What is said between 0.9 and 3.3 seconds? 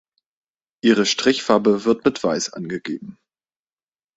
Strichfarbe wird mit weiß angegeben.